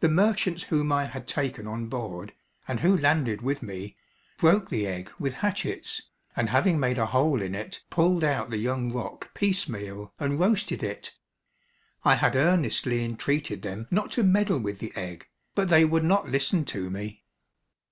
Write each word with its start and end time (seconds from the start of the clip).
The 0.00 0.08
merchants 0.08 0.64
whom 0.64 0.90
I 0.90 1.04
had 1.04 1.28
taken 1.28 1.68
on 1.68 1.86
board, 1.86 2.32
and 2.66 2.80
who 2.80 2.98
landed 2.98 3.42
with 3.42 3.62
me, 3.62 3.96
broke 4.38 4.70
the 4.70 4.88
egg 4.88 5.08
with 5.20 5.34
hatchets, 5.34 6.02
and 6.34 6.48
having 6.48 6.80
made 6.80 6.98
a 6.98 7.06
hole 7.06 7.40
in 7.40 7.54
it, 7.54 7.84
pulled 7.90 8.24
out 8.24 8.50
the 8.50 8.58
young 8.58 8.92
roc 8.92 9.32
piecemeal 9.34 10.12
and 10.18 10.40
roasted 10.40 10.82
it. 10.82 11.14
I 12.04 12.16
had 12.16 12.34
earnestly 12.34 13.04
entreated 13.04 13.62
them 13.62 13.86
not 13.88 14.10
to 14.18 14.24
meddle 14.24 14.58
with 14.58 14.80
the 14.80 14.92
egg, 14.96 15.28
but 15.54 15.68
they 15.68 15.84
would 15.84 16.02
not 16.02 16.28
listen 16.28 16.64
to 16.64 16.90
me. 16.90 17.22